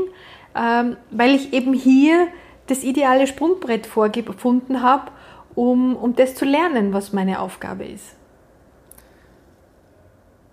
[0.54, 2.28] ähm, weil ich eben hier
[2.66, 5.10] das ideale Sprungbrett vorgefunden habe,
[5.54, 8.16] um, um das zu lernen, was meine Aufgabe ist.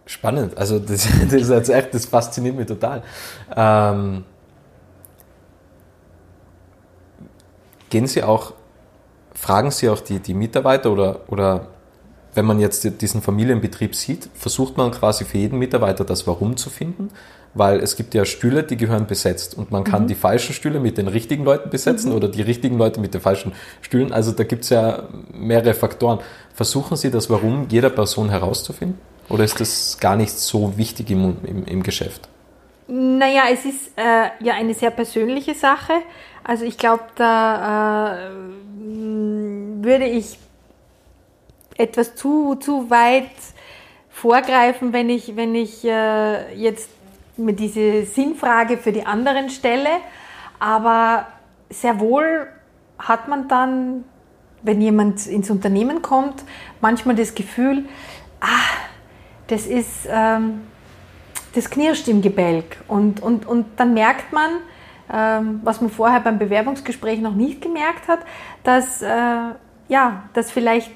[0.06, 3.04] Spannend, also das, das echt, das fasziniert mich total.
[3.56, 4.26] Ähm,
[7.92, 8.54] gehen Sie auch,
[9.34, 11.68] fragen Sie auch die, die Mitarbeiter oder, oder
[12.34, 16.70] wenn man jetzt diesen Familienbetrieb sieht, versucht man quasi für jeden Mitarbeiter das Warum zu
[16.70, 17.10] finden,
[17.54, 20.08] weil es gibt ja Stühle, die gehören besetzt und man kann mhm.
[20.08, 22.16] die falschen Stühle mit den richtigen Leuten besetzen mhm.
[22.16, 23.52] oder die richtigen Leute mit den falschen
[23.82, 24.14] Stühlen.
[24.14, 26.20] Also da gibt es ja mehrere Faktoren.
[26.54, 28.98] Versuchen Sie das Warum jeder Person herauszufinden?
[29.28, 32.28] Oder ist das gar nicht so wichtig im, im, im Geschäft?
[32.88, 35.94] Naja, es ist äh, ja eine sehr persönliche Sache.
[36.44, 38.32] Also ich glaube, da äh,
[39.84, 40.38] würde ich
[41.78, 43.30] etwas zu, zu weit
[44.10, 46.90] vorgreifen, wenn ich, wenn ich äh, jetzt
[47.38, 49.90] mir diese Sinnfrage für die anderen stelle.
[50.60, 51.28] Aber
[51.70, 52.48] sehr wohl
[53.00, 54.04] hat man dann,
[54.62, 56.44] wenn jemand ins Unternehmen kommt,
[56.82, 57.86] manchmal das Gefühl,
[58.42, 58.48] ah,
[59.48, 60.62] das ist, ähm,
[61.56, 62.78] das knirscht im Gebälk.
[62.88, 64.52] Und, und, und dann merkt man,
[65.14, 68.20] was man vorher beim Bewerbungsgespräch noch nicht gemerkt hat,
[68.64, 69.08] dass, äh,
[69.88, 70.92] ja, dass vielleicht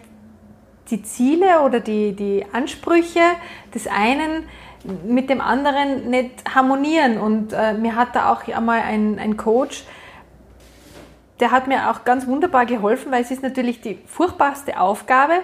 [0.90, 3.20] die Ziele oder die, die Ansprüche
[3.74, 4.44] des einen
[5.08, 7.18] mit dem anderen nicht harmonieren.
[7.18, 9.84] Und äh, mir hat da auch einmal ein, ein Coach,
[11.40, 15.42] der hat mir auch ganz wunderbar geholfen, weil es ist natürlich die furchtbarste Aufgabe,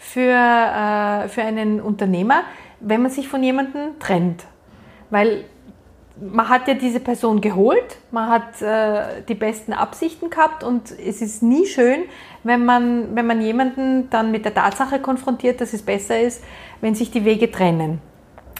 [0.00, 2.42] für, äh, für einen Unternehmer,
[2.80, 4.44] wenn man sich von jemandem trennt.
[5.10, 5.44] Weil
[6.20, 11.22] man hat ja diese Person geholt, man hat äh, die besten Absichten gehabt und es
[11.22, 12.02] ist nie schön,
[12.44, 16.42] wenn man, wenn man jemanden dann mit der Tatsache konfrontiert, dass es besser ist,
[16.80, 18.00] wenn sich die Wege trennen.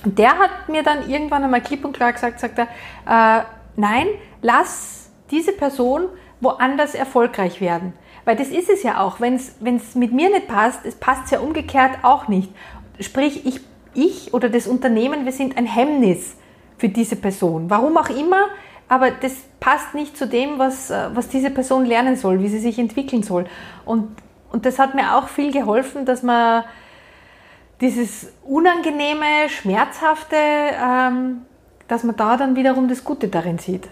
[0.04, 2.68] Und der hat mir dann irgendwann einmal klipp und klar gesagt, sagt er,
[3.06, 3.44] äh,
[3.76, 4.06] nein,
[4.40, 6.06] lass diese Person
[6.40, 7.92] woanders erfolgreich werden.
[8.24, 9.20] Weil das ist es ja auch.
[9.20, 12.50] Wenn es mit mir nicht passt, es passt ja umgekehrt auch nicht.
[12.98, 13.60] Sprich, ich,
[13.92, 16.36] ich oder das Unternehmen, wir sind ein Hemmnis
[16.80, 17.68] für diese Person.
[17.68, 18.46] Warum auch immer,
[18.88, 22.58] aber das passt nicht zu dem, was, äh, was diese Person lernen soll, wie sie
[22.58, 23.44] sich entwickeln soll.
[23.84, 24.08] Und,
[24.50, 26.64] und das hat mir auch viel geholfen, dass man
[27.80, 31.42] dieses unangenehme, schmerzhafte, ähm,
[31.86, 33.88] dass man da dann wiederum das Gute darin sieht.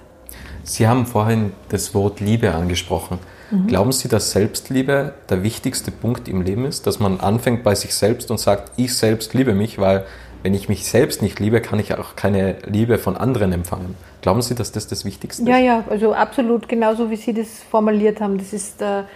[0.65, 3.19] Sie haben vorhin das Wort Liebe angesprochen.
[3.51, 3.67] Mhm.
[3.67, 7.95] Glauben Sie, dass Selbstliebe der wichtigste Punkt im Leben ist, dass man anfängt bei sich
[7.95, 10.05] selbst und sagt, ich selbst liebe mich, weil
[10.43, 13.97] wenn ich mich selbst nicht liebe, kann ich auch keine Liebe von anderen empfangen.
[14.21, 15.49] Glauben Sie, dass das das Wichtigste ist?
[15.49, 18.39] Ja, ja, also absolut genauso wie Sie das formuliert haben.
[18.39, 19.07] Das ist der,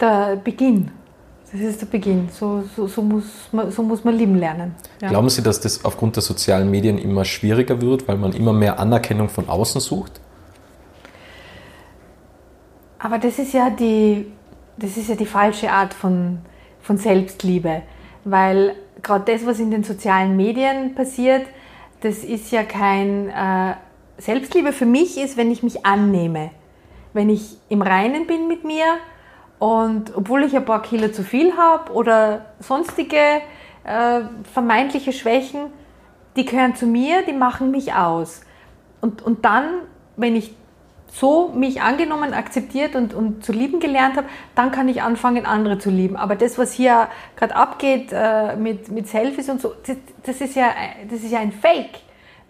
[0.00, 0.90] der Beginn.
[1.52, 2.28] Das ist der Beginn.
[2.30, 4.74] So, so, so, muss, man, so muss man lieben lernen.
[5.00, 5.08] Ja.
[5.08, 8.78] Glauben Sie, dass das aufgrund der sozialen Medien immer schwieriger wird, weil man immer mehr
[8.78, 10.20] Anerkennung von außen sucht?
[12.98, 14.26] Aber das ist ja die,
[14.76, 16.38] das ist ja die falsche Art von,
[16.82, 17.82] von Selbstliebe,
[18.24, 18.74] weil
[19.06, 21.46] gerade das, was in den sozialen Medien passiert,
[22.00, 23.74] das ist ja kein äh,
[24.18, 26.50] Selbstliebe für mich ist, wenn ich mich annehme,
[27.12, 28.84] wenn ich im Reinen bin mit mir
[29.58, 33.40] und obwohl ich ein paar Kilo zu viel habe oder sonstige
[33.84, 34.20] äh,
[34.52, 35.70] vermeintliche Schwächen,
[36.36, 38.42] die gehören zu mir, die machen mich aus.
[39.00, 39.82] Und, und dann,
[40.16, 40.54] wenn ich
[41.18, 45.78] so mich angenommen, akzeptiert und, und zu lieben gelernt habe, dann kann ich anfangen, andere
[45.78, 46.16] zu lieben.
[46.16, 50.56] Aber das, was hier gerade abgeht äh, mit, mit Selfies und so, das, das, ist
[50.56, 50.66] ja,
[51.10, 52.00] das ist ja ein Fake.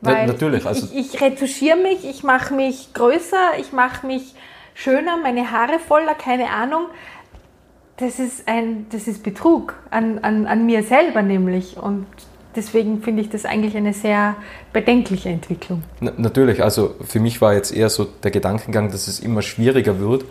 [0.00, 0.62] Weil natürlich.
[0.62, 4.34] Ich, also ich, ich retuschiere mich, ich mache mich größer, ich mache mich
[4.74, 6.86] schöner, meine Haare voller, keine Ahnung.
[7.98, 11.76] Das ist, ein, das ist Betrug an, an, an mir selber nämlich.
[11.76, 12.06] Und
[12.56, 14.36] deswegen finde ich das eigentlich eine sehr
[14.72, 15.82] bedenkliche Entwicklung.
[16.00, 19.98] Na, natürlich, also für mich war jetzt eher so der Gedankengang, dass es immer schwieriger
[20.00, 20.24] wird,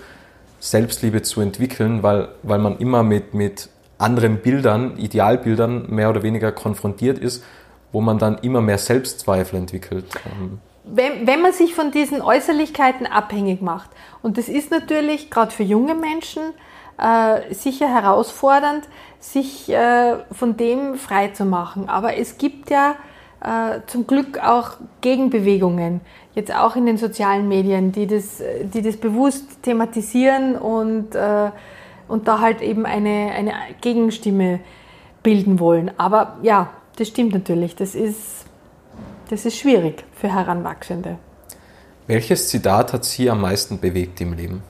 [0.60, 6.52] Selbstliebe zu entwickeln, weil, weil man immer mit, mit anderen Bildern, Idealbildern mehr oder weniger
[6.52, 7.44] konfrontiert ist,
[7.92, 10.06] wo man dann immer mehr Selbstzweifel entwickelt.
[10.26, 13.90] Ähm, wenn, wenn man sich von diesen Äußerlichkeiten abhängig macht,
[14.22, 16.42] und das ist natürlich gerade für junge Menschen
[16.98, 18.88] äh, sicher herausfordernd,
[19.20, 21.90] sich äh, von dem frei zu machen.
[21.90, 22.96] Aber es gibt ja
[23.42, 26.02] äh, zum Glück auch Gegenbewegungen,
[26.36, 28.42] jetzt auch in den sozialen Medien, die das,
[28.74, 31.52] die das bewusst thematisieren und, äh,
[32.08, 34.60] und da halt eben eine, eine Gegenstimme
[35.24, 35.92] bilden wollen.
[35.98, 37.76] Aber ja, das stimmt natürlich.
[37.76, 38.46] Das ist,
[39.30, 41.18] das ist schwierig für Heranwachsende.
[42.08, 44.64] Welches Zitat hat Sie am meisten bewegt im Leben?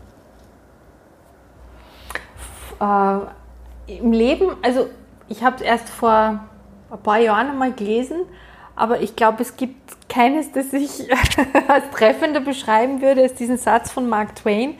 [2.80, 4.88] Äh, Im Leben, also
[5.28, 6.40] ich habe es erst vor
[6.92, 8.18] ein paar Jahren einmal gelesen,
[8.76, 11.10] aber ich glaube, es gibt keines, das ich
[11.68, 14.76] als treffender beschreiben würde als diesen Satz von Mark Twain.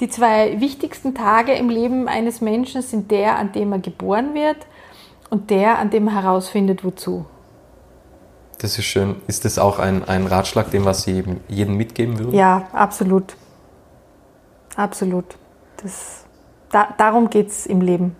[0.00, 4.56] Die zwei wichtigsten Tage im Leben eines Menschen sind der, an dem er geboren wird
[5.30, 7.26] und der, an dem er herausfindet, wozu.
[8.58, 9.16] Das ist schön.
[9.26, 12.34] Ist das auch ein, ein Ratschlag, den was Sie jedem mitgeben würden?
[12.34, 13.36] Ja, absolut.
[14.76, 15.36] Absolut.
[15.82, 16.23] Das,
[16.74, 18.16] da, darum geht es im Leben.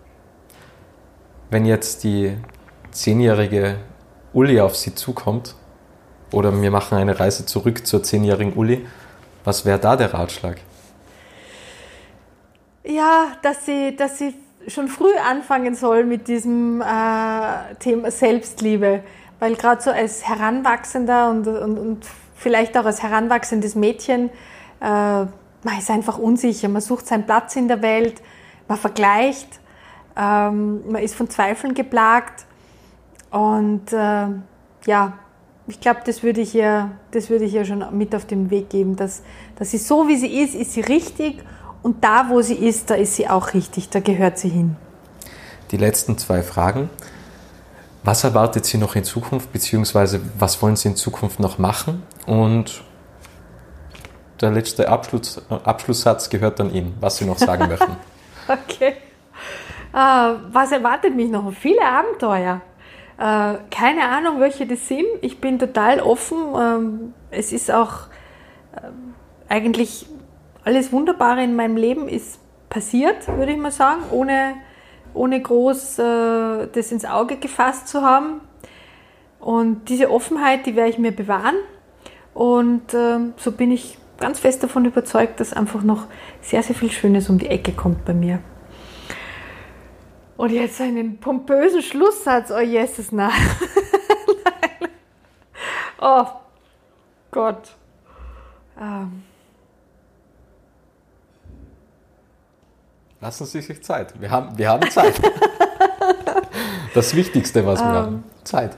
[1.50, 2.36] Wenn jetzt die
[2.90, 3.76] zehnjährige
[4.32, 5.56] Uli auf Sie zukommt,
[6.32, 8.86] oder wir machen eine Reise zurück zur zehnjährigen Uli,
[9.44, 10.56] was wäre da der Ratschlag?
[12.84, 14.34] Ja, dass sie, dass sie
[14.66, 19.02] schon früh anfangen soll mit diesem äh, Thema Selbstliebe.
[19.38, 24.30] Weil gerade so als Heranwachsender und, und, und, vielleicht auch als heranwachsendes Mädchen,
[24.80, 26.68] äh, man ist einfach unsicher.
[26.68, 28.20] Man sucht seinen Platz in der Welt,
[28.68, 29.48] man vergleicht,
[30.16, 32.44] ähm, man ist von Zweifeln geplagt.
[33.30, 34.26] Und äh,
[34.86, 35.12] ja,
[35.66, 38.70] ich glaube, das würde ich ihr, das würde ich ihr schon mit auf den Weg
[38.70, 39.22] geben, dass,
[39.56, 41.42] dass sie so wie sie ist, ist sie richtig
[41.82, 44.76] und da, wo sie ist, da ist sie auch richtig, da gehört sie hin.
[45.70, 46.90] Die letzten zwei Fragen.
[48.04, 52.02] Was erwartet Sie noch in Zukunft, beziehungsweise was wollen Sie in Zukunft noch machen?
[52.26, 52.84] Und
[54.42, 57.96] der letzte Abschluss, Abschlusssatz gehört dann Ihnen, was Sie noch sagen möchten.
[58.48, 58.96] okay.
[59.92, 61.52] Uh, was erwartet mich noch?
[61.52, 62.60] Viele Abenteuer.
[63.16, 65.06] Uh, keine Ahnung, welche das sind.
[65.20, 66.38] Ich bin total offen.
[66.38, 68.08] Uh, es ist auch
[69.48, 70.06] eigentlich
[70.64, 74.56] alles Wunderbare in meinem Leben ist passiert, würde ich mal sagen, ohne,
[75.12, 78.40] ohne groß äh, das ins Auge gefasst zu haben.
[79.38, 81.56] Und diese Offenheit, die werde ich mir bewahren.
[82.32, 86.06] Und äh, so bin ich ganz fest davon überzeugt, dass einfach noch
[86.40, 88.40] sehr, sehr viel Schönes um die Ecke kommt bei mir.
[90.36, 93.30] Und jetzt einen pompösen Schlusssatz, oh Jesus, nein.
[96.00, 96.26] oh
[97.30, 97.76] Gott.
[98.80, 99.22] Ähm.
[103.20, 104.20] Lassen Sie sich Zeit.
[104.20, 105.14] Wir haben, wir haben Zeit.
[106.94, 108.14] das Wichtigste, was wir um, haben.
[108.14, 108.76] Ähm, Zeit.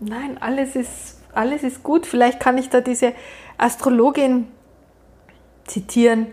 [0.00, 2.06] Nein, alles ist, alles ist gut.
[2.06, 3.12] Vielleicht kann ich da diese
[3.58, 4.48] Astrologin
[5.64, 6.26] zitieren,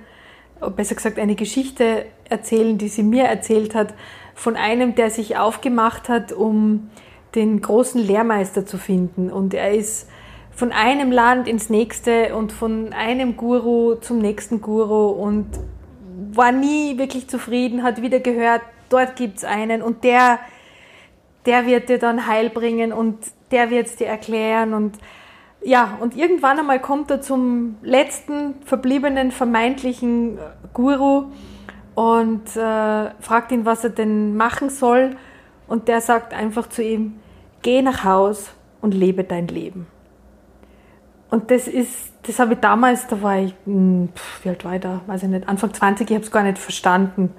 [0.76, 3.94] besser gesagt eine Geschichte erzählen, die sie mir erzählt hat,
[4.36, 6.90] von einem, der sich aufgemacht hat, um
[7.36, 9.32] den großen Lehrmeister zu finden.
[9.32, 10.08] Und er ist
[10.52, 15.48] von einem Land ins nächste und von einem Guru zum nächsten Guru und
[16.32, 20.40] war nie wirklich zufrieden, hat wieder gehört, dort gibt es einen und der,
[21.46, 23.18] der wird dir dann Heil bringen und
[23.54, 24.98] der wird es dir erklären und
[25.66, 30.38] ja, und irgendwann einmal kommt er zum letzten verbliebenen vermeintlichen
[30.74, 31.32] Guru
[31.96, 35.16] und äh, fragt ihn, was er denn machen soll.
[35.68, 37.22] Und der sagt einfach zu ihm,
[37.62, 39.88] geh nach Haus und lebe dein Leben.
[41.30, 44.10] Und das ist das habe ich damals, da war ich, hm,
[44.42, 45.02] wie alt war ich da?
[45.08, 47.34] Weiß ich nicht, Anfang 20, ich habe es gar nicht verstanden.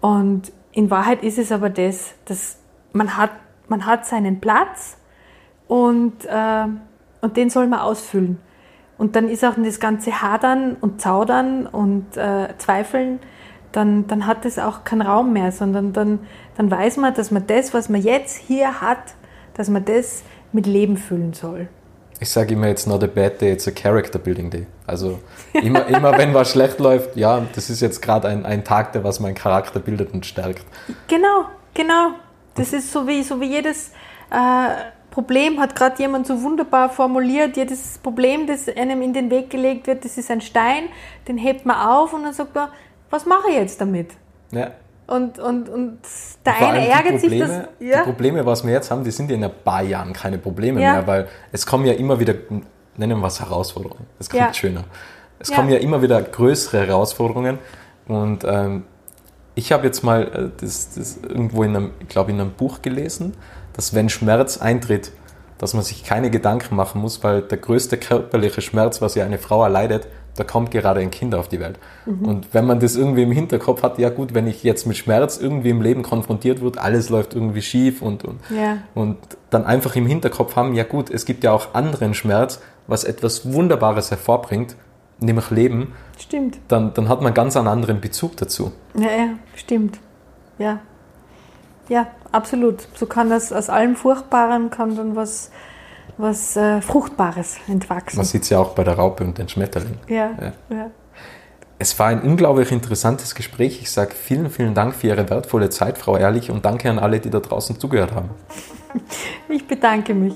[0.00, 2.58] Und in Wahrheit ist es aber das, dass
[2.92, 3.30] man hat,
[3.68, 4.97] man hat seinen Platz
[5.68, 6.64] und, äh,
[7.20, 8.40] und den soll man ausfüllen.
[8.96, 13.20] Und dann ist auch das ganze Hadern und Zaudern und äh, Zweifeln,
[13.70, 16.20] dann, dann hat es auch keinen Raum mehr, sondern dann,
[16.56, 19.14] dann weiß man, dass man das, was man jetzt hier hat,
[19.54, 21.68] dass man das mit Leben füllen soll
[22.20, 24.66] ich sage immer, it's not a bad day, it's a character building day.
[24.86, 25.20] Also
[25.52, 29.04] immer, immer wenn was schlecht läuft, ja, das ist jetzt gerade ein, ein Tag, der
[29.04, 30.64] was meinen Charakter bildet und stärkt.
[31.06, 32.12] Genau, genau.
[32.54, 33.92] Das ist so wie, so wie jedes
[34.30, 34.70] äh,
[35.10, 39.86] Problem, hat gerade jemand so wunderbar formuliert, jedes Problem, das einem in den Weg gelegt
[39.86, 40.84] wird, das ist ein Stein,
[41.26, 42.68] den hebt man auf und dann sagt man,
[43.10, 44.10] was mache ich jetzt damit?
[44.50, 44.70] Ja.
[45.06, 45.98] Und, und, und
[46.44, 47.68] der eine ärgert Probleme, sich, dass.
[47.80, 47.98] Ja.
[48.00, 50.82] Die Probleme, was wir jetzt haben, die sind ja in ein paar Jahren keine Probleme
[50.82, 50.92] ja.
[50.94, 52.34] mehr, weil es kommen ja immer wieder,
[52.96, 54.06] nennen wir was Herausforderungen.
[54.18, 54.54] Es klingt ja.
[54.54, 54.84] schöner.
[55.38, 57.58] Es kommen ja immer wieder größere Herausforderungen.
[58.06, 58.84] Und ähm,
[59.54, 62.82] ich habe jetzt mal äh, das, das irgendwo in einem, ich glaube, in einem Buch
[62.82, 63.34] gelesen,
[63.78, 65.12] dass wenn Schmerz eintritt,
[65.56, 69.38] dass man sich keine Gedanken machen muss, weil der größte körperliche Schmerz, was ja eine
[69.38, 71.78] Frau erleidet, da kommt gerade ein Kind auf die Welt.
[72.04, 72.24] Mhm.
[72.24, 75.38] Und wenn man das irgendwie im Hinterkopf hat, ja gut, wenn ich jetzt mit Schmerz
[75.38, 78.78] irgendwie im Leben konfrontiert wird, alles läuft irgendwie schief und, und, ja.
[78.96, 79.16] und
[79.50, 83.52] dann einfach im Hinterkopf haben, ja gut, es gibt ja auch anderen Schmerz, was etwas
[83.52, 84.74] Wunderbares hervorbringt,
[85.20, 85.92] nämlich Leben.
[86.18, 86.58] Stimmt.
[86.66, 88.72] Dann, dann hat man ganz einen anderen Bezug dazu.
[88.96, 90.00] Ja, ja, stimmt.
[90.58, 90.80] Ja.
[91.88, 92.86] Ja, absolut.
[92.94, 95.50] So kann das aus allem Furchtbaren kann dann was
[96.18, 98.16] was äh, Fruchtbares entwachsen.
[98.16, 99.94] Man sieht es ja auch bei der Raupe und den Schmetterling.
[100.08, 100.52] Ja, ja.
[100.70, 100.90] ja.
[101.78, 103.80] Es war ein unglaublich interessantes Gespräch.
[103.80, 107.20] Ich sage vielen, vielen Dank für Ihre wertvolle Zeit, Frau Ehrlich, und danke an alle,
[107.20, 108.30] die da draußen zugehört haben.
[109.48, 110.34] Ich bedanke mich.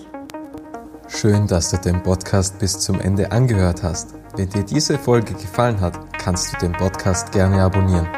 [1.09, 4.14] Schön, dass du den Podcast bis zum Ende angehört hast.
[4.36, 8.09] Wenn dir diese Folge gefallen hat, kannst du den Podcast gerne abonnieren.